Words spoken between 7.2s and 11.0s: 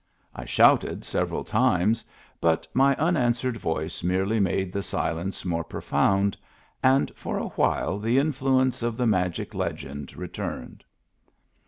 a while the influence of the magic legend returned.